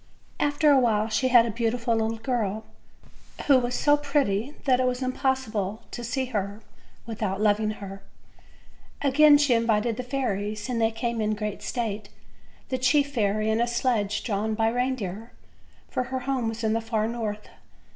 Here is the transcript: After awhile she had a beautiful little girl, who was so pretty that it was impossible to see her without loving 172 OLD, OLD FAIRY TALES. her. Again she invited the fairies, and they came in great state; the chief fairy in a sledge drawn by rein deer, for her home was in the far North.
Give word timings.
After 0.39 0.71
awhile 0.71 1.09
she 1.09 1.27
had 1.27 1.45
a 1.45 1.51
beautiful 1.51 1.93
little 1.95 2.17
girl, 2.17 2.63
who 3.45 3.59
was 3.59 3.75
so 3.75 3.95
pretty 3.97 4.55
that 4.65 4.79
it 4.79 4.87
was 4.87 5.03
impossible 5.03 5.83
to 5.91 6.03
see 6.03 6.25
her 6.33 6.61
without 7.05 7.39
loving 7.39 7.67
172 7.67 7.93
OLD, 8.01 8.03
OLD 8.09 8.99
FAIRY 8.99 9.03
TALES. 9.03 9.03
her. 9.03 9.07
Again 9.07 9.37
she 9.37 9.53
invited 9.53 9.97
the 9.97 10.01
fairies, 10.09 10.69
and 10.69 10.81
they 10.81 10.89
came 10.89 11.21
in 11.21 11.35
great 11.35 11.61
state; 11.61 12.09
the 12.69 12.79
chief 12.79 13.13
fairy 13.13 13.51
in 13.51 13.61
a 13.61 13.67
sledge 13.67 14.23
drawn 14.23 14.55
by 14.55 14.69
rein 14.69 14.95
deer, 14.95 15.33
for 15.87 16.05
her 16.05 16.21
home 16.21 16.47
was 16.49 16.63
in 16.63 16.73
the 16.73 16.81
far 16.81 17.07
North. 17.07 17.49